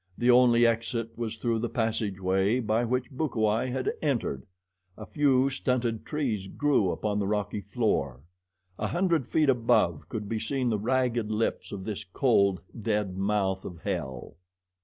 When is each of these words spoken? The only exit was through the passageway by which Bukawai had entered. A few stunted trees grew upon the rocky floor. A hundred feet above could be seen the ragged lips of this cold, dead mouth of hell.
The 0.17 0.31
only 0.31 0.65
exit 0.65 1.15
was 1.15 1.37
through 1.37 1.59
the 1.59 1.69
passageway 1.69 2.59
by 2.59 2.83
which 2.85 3.11
Bukawai 3.11 3.67
had 3.67 3.93
entered. 4.01 4.47
A 4.97 5.05
few 5.05 5.51
stunted 5.51 6.07
trees 6.07 6.47
grew 6.47 6.89
upon 6.89 7.19
the 7.19 7.27
rocky 7.27 7.61
floor. 7.61 8.21
A 8.79 8.87
hundred 8.87 9.27
feet 9.27 9.47
above 9.47 10.09
could 10.09 10.27
be 10.27 10.39
seen 10.39 10.69
the 10.69 10.79
ragged 10.79 11.31
lips 11.31 11.71
of 11.71 11.83
this 11.83 12.03
cold, 12.03 12.61
dead 12.81 13.15
mouth 13.15 13.63
of 13.63 13.77
hell. 13.83 14.37